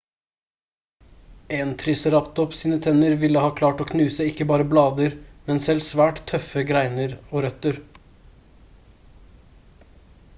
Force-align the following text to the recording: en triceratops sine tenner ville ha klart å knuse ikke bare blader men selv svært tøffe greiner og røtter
en 1.57 1.73
triceratops 1.81 2.61
sine 2.63 2.79
tenner 2.85 3.13
ville 3.23 3.43
ha 3.43 3.51
klart 3.59 3.83
å 3.85 3.87
knuse 3.91 4.27
ikke 4.29 4.47
bare 4.53 4.65
blader 4.71 5.15
men 5.51 5.61
selv 5.67 5.85
svært 5.89 6.23
tøffe 6.33 6.65
greiner 6.73 7.15
og 7.21 7.45
røtter 7.47 7.79